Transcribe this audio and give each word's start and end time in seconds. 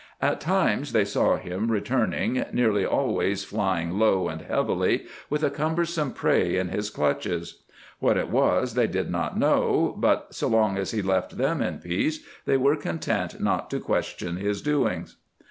At 0.19 0.41
times 0.41 0.93
they 0.93 1.05
saw 1.05 1.37
him 1.37 1.69
returning, 1.71 2.43
nearly 2.51 2.83
always 2.83 3.43
flying 3.43 3.99
low 3.99 4.29
and 4.29 4.41
heavily, 4.41 5.05
with 5.29 5.43
a 5.43 5.51
cumbersome 5.51 6.11
prey 6.11 6.57
in 6.57 6.69
his 6.69 6.89
clutches. 6.89 7.61
What 7.99 8.17
it 8.17 8.29
was, 8.31 8.73
they 8.73 8.87
did 8.87 9.11
not 9.11 9.37
know, 9.37 9.93
but 9.95 10.33
so 10.33 10.47
long 10.47 10.75
as 10.75 10.89
he 10.89 11.03
left 11.03 11.37
them 11.37 11.61
in 11.61 11.77
peace 11.77 12.25
they 12.47 12.57
were 12.57 12.75
content 12.77 13.39
not 13.39 13.69
to 13.69 13.79
question 13.79 14.37
his 14.37 14.63
doings. 14.63 15.17